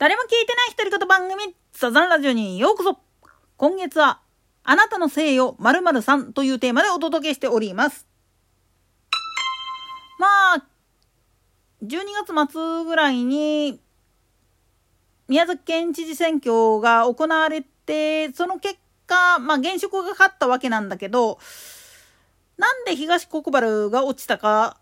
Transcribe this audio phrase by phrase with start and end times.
[0.00, 2.98] 誰も聞いてない独り言番組、サザンラジオにようこそ
[3.58, 4.22] 今月は、
[4.64, 8.06] あなたのせいよ〇〇さんというテーマでお届けしております。
[10.18, 10.64] まあ、
[11.82, 11.98] 12
[12.34, 13.78] 月末ぐらいに、
[15.28, 18.76] 宮崎県知事選挙が行われて、その結
[19.06, 21.38] 果、まあ現職が勝ったわけなんだけど、
[22.56, 24.78] なんで東国原が落ちたか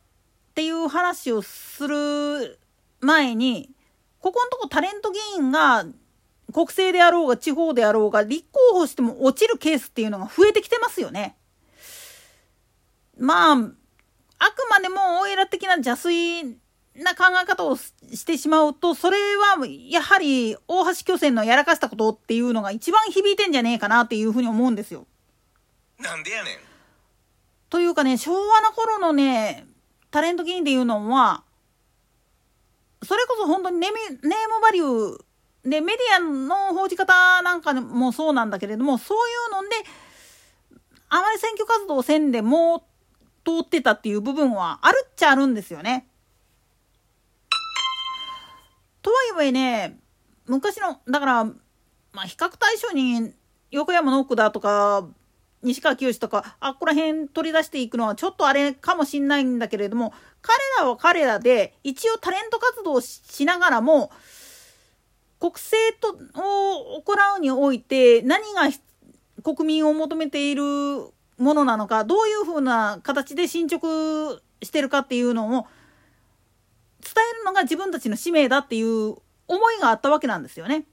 [0.50, 2.61] っていう話をする
[3.00, 3.71] 前に、
[4.21, 5.85] ここのとこタレント議員が
[6.53, 11.36] 国政であろうが地方であろうが立候補しても落ちるケースっていうのが増えてきてますよね。
[13.18, 13.72] まあ、あく
[14.71, 16.57] までもオイラ的な邪推
[16.94, 25.07] な考え方をしてしまうと、それはやはり大橋巨船のやらかしたことっていうのが一番響いてんじゃねえかなっていうふうに思うんですよ。
[25.99, 26.58] なんでやねん。
[27.71, 29.66] というかね、昭和の頃のね、
[30.11, 31.44] タレント議員っていうのは、
[33.02, 39.18] それこそ本当にネームネームバリューでメディアの報じ方なんかもそうなんだけれどもそう
[39.55, 39.77] いうので
[41.08, 42.84] あまり選挙活動せんでも
[43.44, 46.06] 通ってたっていう部分はあるっちゃあるんですよね。
[49.00, 49.98] とはいえね
[50.46, 51.55] 昔のだからま
[52.22, 53.33] あ比較対象に
[53.70, 55.06] 横山の奥だとか
[55.62, 64.12] 西川きよしとかあっこら辺取り出していくのはちょっとあれかもしんないんだけれども彼らは彼らで一応タレント活動をしながらも
[65.41, 68.62] 国政とを行うにおいて何が
[69.42, 70.62] 国民を求めている
[71.39, 73.86] ものなのかどういうふうな形で進捗
[74.62, 75.67] してるかっていうのを
[77.01, 80.84] 伝えるのが自分たちの使命だっていう思いがあったわけなんですよね。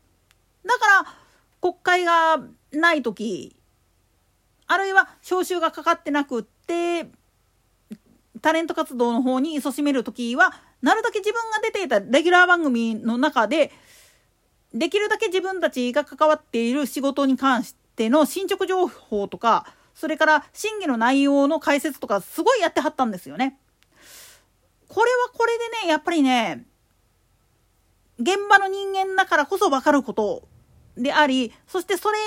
[0.63, 1.13] だから
[1.61, 2.39] 国会が
[2.71, 3.55] ない時
[4.67, 7.07] あるいは招集がかかってなくって
[8.41, 13.71] タレント活動の方に勤しめる時はなるだけ自分が出ていたレギュラー番組の中で
[14.73, 23.57] できるだけ自分たちが関わっている仕事に関しての進捗情報とかそれから審議の内容の解説とかすごいやってはったんですよね。
[24.89, 26.65] これはこれでねやっぱりね
[28.19, 30.47] 現場の人間だからこそ分かること
[30.97, 32.17] でありそしてそれ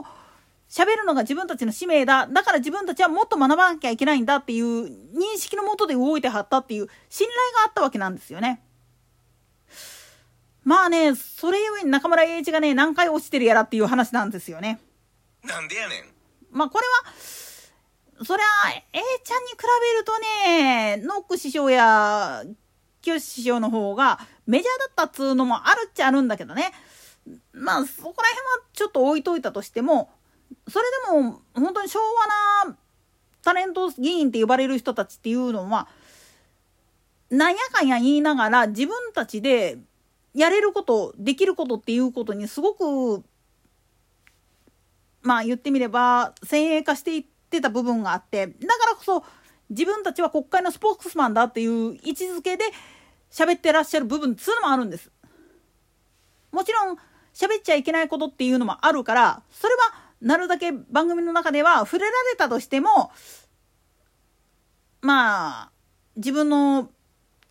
[0.00, 0.04] を
[0.68, 8.62] 喋るのが自分たちの使命だだから自分たちはもっと学ばなきゃいけないんだっていう認識のもとで動いてはったっていう信頼があったわけなんですよね。
[10.64, 14.78] まあね、それゆえに中村栄一がね、何回落ちてるやらっていう話なんですよね。
[15.42, 16.04] なんでやねん。
[16.50, 17.14] まあこれは、
[18.22, 18.46] そりゃ、
[18.92, 22.44] A ちゃんに比べるとね、ノック師匠や、
[23.00, 26.72] 清師匠の方がメジャーだったっつうのもあるっちゃあるんだけどね。
[27.52, 30.10] まあそこら辺はちょっと置いといたとしても、
[30.68, 31.98] それでも本当に昭
[32.64, 32.76] 和な
[33.42, 35.88] タレント議員って呼ばれる人たちっていうのは、
[37.30, 39.78] なんやかんや言いながら自分たちで
[40.34, 43.22] やれることできることっていうことにすごく
[45.22, 49.24] まあ言ってみれば先鋭化していってた部分があってだからこそ
[49.68, 52.64] 自分たちは国会のスポークスマンだっていう位置づけで
[53.30, 55.10] 喋ってらっしゃる部分っつうのもあるんです。
[56.50, 56.96] もちろん
[57.34, 63.12] 喋っちゃいけないことっていうのもあるからそれはなるだけ番組の中では触れられたとしても
[65.00, 65.70] まあ
[66.16, 66.90] 自分の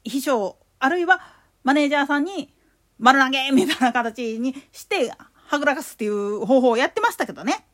[0.03, 1.21] 秘書あるいは
[1.63, 2.53] マネージャーさんに
[2.99, 5.13] 丸投げみたいな形にして
[5.47, 7.65] はぐらかすっていう方法をやってましたけどね。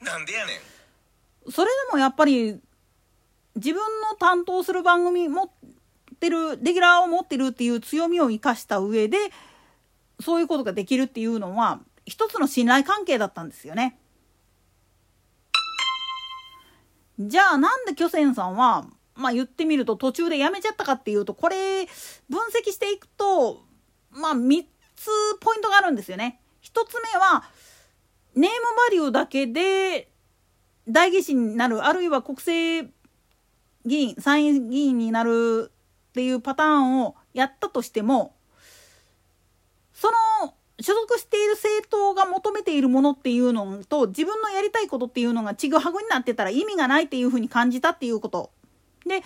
[0.00, 1.50] なんでやねん。
[1.50, 2.60] それでもやっぱり
[3.54, 5.50] 自分の担当する番組持っ
[6.20, 9.16] てるレギュラーを持ってるっていう強みを生かした上で
[10.20, 13.98] そういうことができるっていうのは一つの信頼関係だったんですよね。
[17.18, 21.86] じゃあなんで巨泉さんはまあ言ってみると途中でやめちゃったかっていうとこれ
[22.28, 23.66] 分析していくと
[24.16, 24.64] まあ、3
[24.96, 25.08] つ
[25.40, 26.40] ポイントがあるんですよね。
[26.62, 27.44] 1つ目は、
[28.34, 28.52] ネームバ
[28.90, 30.10] リューだけで
[30.88, 32.90] 代議士になる、あるいは国政
[33.84, 35.70] 議員、参院議員になる
[36.10, 38.34] っていうパターンをやったとしても、
[39.92, 40.10] そ
[40.42, 48.50] の所属している政党が求めているものっていうのと自分のやりたいことっていうのがちぐはぐになってたら意味がないっていうふうに感じたっていうこと。
[49.06, 49.22] で、2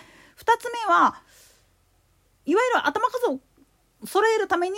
[0.58, 1.22] つ目は、
[2.46, 3.40] いわゆる頭数を
[4.06, 4.76] 揃えるために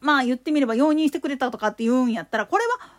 [0.00, 2.92] まあ言ってみれば容認してくれたとかって言うんやったらこれは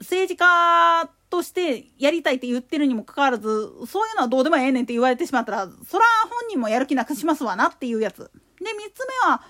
[0.00, 8.18] 政治家としてやりたいって言ってるにもかかわらずそういうのはどうでもええねんって言われてしまったらそら本人もやる気なくしますわなっていうやつ。
[8.18, 8.32] で3
[8.94, 9.42] つ目は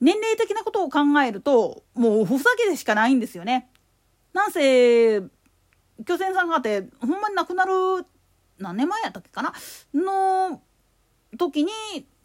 [0.00, 3.68] 年齢的なことを考えるともうふざけでしかないんですよね。
[4.32, 7.72] なんせ巨泉さんがあってほんまに亡くなる
[8.58, 9.52] 何年前やったっけかな？
[9.94, 10.60] の
[11.38, 11.70] 時に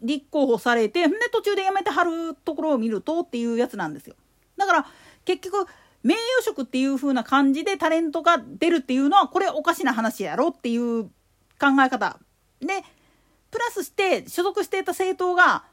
[0.02, 4.16] 立候補されて、で途中で辞めてはるところを見るとっていうやつなんですよ。
[4.56, 4.86] だから
[5.24, 5.66] 結局、
[6.02, 11.10] 名誉職っていう風な感じでタレントが出るっていうのは、これおかしな話やろっていう考
[11.84, 12.18] え方。
[12.60, 12.84] で、
[13.50, 15.64] プラスして所属していた政党が、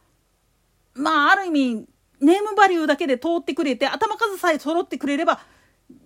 [0.96, 1.88] まあ、ある意味、
[2.24, 5.40] ネームバリューだけで通ってくれて、頭数さえ揃ってくれれば、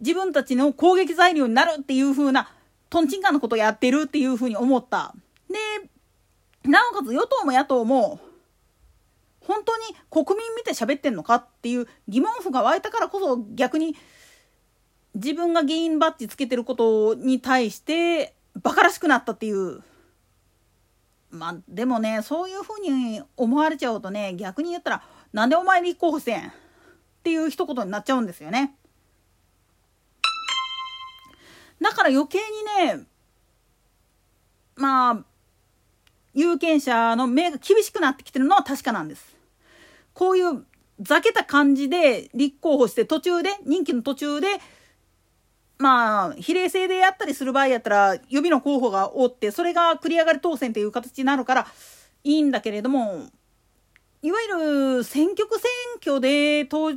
[0.01, 2.51] 自分たちの攻撃材料になるっていう風な、
[2.89, 5.13] トンチンカンのことをやってるっていう風に思った。
[5.49, 8.19] で、なおかつ与党も野党も、
[9.47, 13.95] 本当に国民見て喋ってんのかっていう疑問符が湧いたからこそ逆に
[15.15, 19.81] 自分が議員バッジつけてることに対してバカらしくなったっていう
[21.31, 25.03] まあでもねそういうふうに思われちゃうとね逆に言ったら
[25.33, 26.51] なんでお前立候補せんっ
[27.23, 28.75] ていう一言になっちゃうんですよね。
[31.81, 33.05] だから余計にね
[34.75, 35.23] まあ
[36.33, 39.35] 有権者の目が厳しくなってきてるのは確かなんです。
[40.13, 40.65] こういう
[40.99, 44.47] ざけた感じで立候補して途中で任期の途中で
[45.79, 51.67] まあ、比例制でやったりする場合やったら、予備の候補がおって、それが繰り上がり当選という形になるから、
[52.23, 53.27] いいんだけれども、
[54.21, 55.69] いわゆる選挙区選
[56.01, 56.91] 挙で投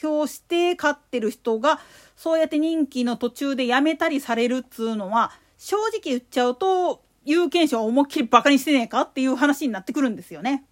[0.00, 1.80] 票して勝ってる人が、
[2.16, 10.64] そうやって任期の途中で辞めたりされるっつうのは、正直言っちゃうと、有権者を思いっきりバカにしてねえかっていう話になってくるんですよね。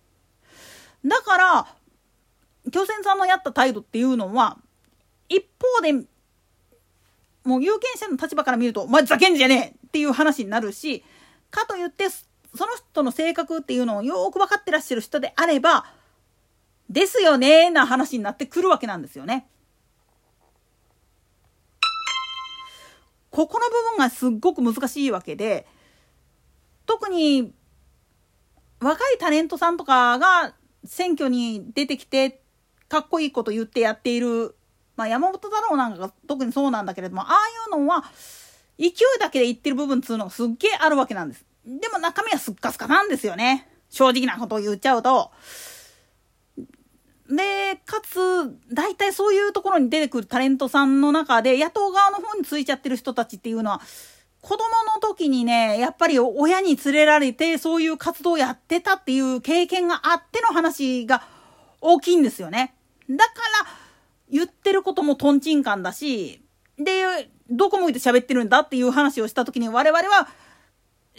[1.04, 1.66] だから、
[2.70, 4.58] 巨泉さんのやった態度っていうのは、
[5.28, 5.44] 一
[5.76, 6.06] 方で
[7.48, 11.02] もう有権者の立場から見ると、お前ざけんじゃねえっていう話になるし、
[11.50, 12.04] かといって、
[12.58, 15.86] その人の性格っていうのをよく分かってらっしゃる人であれば、
[16.90, 19.48] ですよねな話になってくるわけなんですよね。
[23.30, 25.66] ここの部分がすっごく難しいわけで、
[26.84, 27.52] 特に
[28.80, 32.42] 若いタレントさんとかが選挙に出てきて
[32.88, 34.56] かっこいいこと言ってやっている
[34.98, 37.36] まあ、山本太郎なんかが特にそうなんだけれども、ああい
[37.68, 38.02] うのは、
[38.78, 41.44] 勢いだけで言ってる部分っつうのがすっげえあるわけなんです。
[41.68, 43.68] でも中身はすっかすかなんですよね。
[43.90, 45.30] 正直なことを言っちゃうと。
[47.28, 48.18] で、かつ、
[48.72, 53.82] 大体そういうところに出てくるタレントさんの中で、野党側の方についちゃってる人たちっていうのは、
[54.40, 61.22] 子供の時にね、やっぱり親に連れられて、そういう活動をやってたっていう経験があっての話が
[61.82, 62.74] 大きいんですよね。
[63.10, 63.32] だか
[63.64, 63.68] ら、
[64.30, 66.42] 言ってることもトンチンカンだし、
[66.78, 70.28] で、どこ向いて喋ってるんだっていう話をした時に我々は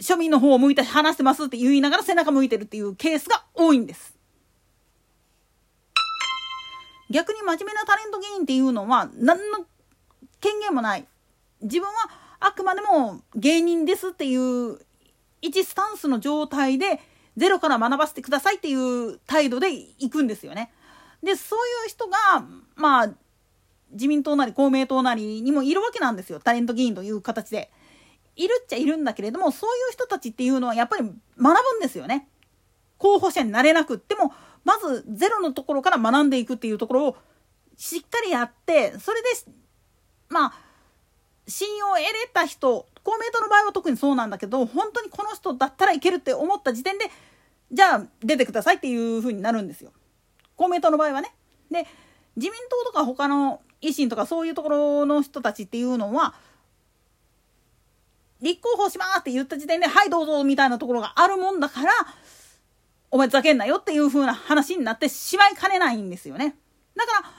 [0.00, 4.14] 庶民の方を向いて話してますって言いながら背中向いてるっていうケースが多いんです。
[7.10, 9.66] 逆に真面目なタレント議員っていうのは何の
[10.40, 11.06] 権限もない。
[11.60, 11.92] 自分は
[12.38, 14.78] あくまでも芸人ですっていう
[15.42, 17.00] 一スタンスの状態で
[17.36, 20.72] ゼロから学ばせてくださいっていう態度で行くんですよね。
[21.22, 22.16] でそういう人が
[22.76, 23.10] まあ
[23.90, 27.70] 自民党なり公明党なりにもいるわけなんですよタレント議員という形で。
[28.42, 32.28] いるっちゃいるんだけれどもそういう人たちっていうのはやっぱり学ぶんですよね。
[32.98, 34.32] 候補者になれなくっても
[34.64, 37.16] まずゼロのところから学んでいくっていうところを
[37.76, 39.28] しっかりやってそれで
[40.28, 40.52] まあ
[41.48, 47.06] 信用を得れた人公明党の場合は特にそうなんだけど本当にこの人だったらいけるって思った時点で
[47.72, 49.92] じゃあ出てくださいっていう風になるんですよ。
[50.56, 51.32] 公明党の場合はね。
[51.70, 51.86] で
[52.36, 56.34] 自民党とか他の維新とかそういうところの人たちっていうのは
[58.40, 61.90] 立候補しますって言った時点ではいどうぞみたいなところがあるもんだから
[63.10, 66.54] お前ざけんなよっていう風な話になってしまいかねないんですよね。
[66.96, 67.30] だから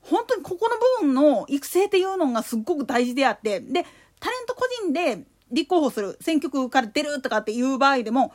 [0.00, 3.84] 本当にここの部分の育成っていうのがすっごく大事であってで
[4.20, 8.32] タレント個人で立候補する選挙区から出るとかっていう場合でも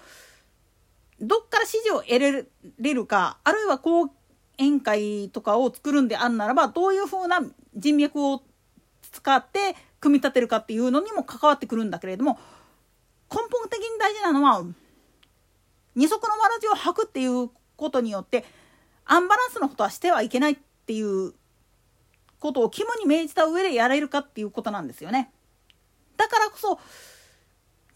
[1.20, 2.46] どっから支持を得れ
[2.94, 4.10] るかあるいは講
[4.58, 7.42] 演会とかを作るんであんならばどういうふうな
[7.76, 8.44] 人脈を
[9.12, 12.38] 使って組み立てるかっていうのにも関わってくるんだけれども
[13.32, 14.66] 根本的に大事なのは
[15.96, 18.44] 二足のわらじを履くっていうことによって
[19.06, 21.34] アンバランスなことはしてはいけないっていう
[22.40, 25.32] ことを肝に銘じた上でやれるかっていうことなんですよね。
[26.18, 26.80] だからこそ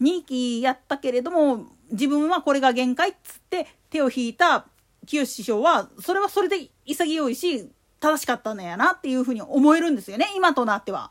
[0.00, 4.66] 2期やったけれども自分はこれが限界っつって手を引いた
[5.06, 7.70] 清師匠はそれはそれで潔いし
[8.00, 11.10] 正しかったんやなっていうふうに思えるんですよね今となっては。